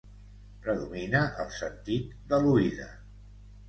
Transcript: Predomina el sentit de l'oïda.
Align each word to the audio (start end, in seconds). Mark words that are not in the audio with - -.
Predomina 0.63 1.23
el 1.45 1.53
sentit 1.59 2.19
de 2.35 2.43
l'oïda. 2.45 2.93